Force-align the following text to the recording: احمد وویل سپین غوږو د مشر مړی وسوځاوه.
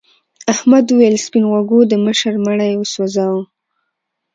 احمد 0.53 0.85
وویل 0.89 1.15
سپین 1.25 1.43
غوږو 1.49 1.79
د 1.87 1.93
مشر 2.05 2.33
مړی 2.45 2.71
وسوځاوه. 2.77 3.41